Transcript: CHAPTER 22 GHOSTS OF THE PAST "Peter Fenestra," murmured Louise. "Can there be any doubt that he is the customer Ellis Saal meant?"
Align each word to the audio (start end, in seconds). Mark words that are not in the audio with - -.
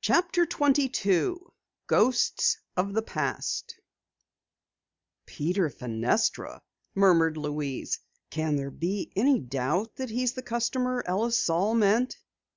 CHAPTER 0.00 0.44
22 0.46 1.52
GHOSTS 1.86 2.58
OF 2.76 2.92
THE 2.92 3.02
PAST 3.02 3.76
"Peter 5.26 5.70
Fenestra," 5.70 6.60
murmured 6.96 7.36
Louise. 7.36 8.00
"Can 8.30 8.56
there 8.56 8.72
be 8.72 9.12
any 9.14 9.38
doubt 9.38 9.94
that 9.94 10.10
he 10.10 10.24
is 10.24 10.32
the 10.32 10.42
customer 10.42 11.04
Ellis 11.06 11.38
Saal 11.38 11.74
meant?" 11.76 12.18